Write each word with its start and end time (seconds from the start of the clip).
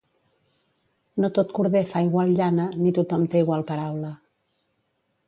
No 1.25 1.29
tot 1.37 1.53
corder 1.57 1.83
fa 1.91 2.01
igual 2.05 2.33
llana, 2.39 2.65
ni 2.79 2.95
tothom 2.99 3.27
té 3.35 3.43
igual 3.45 3.65
paraula. 3.69 4.11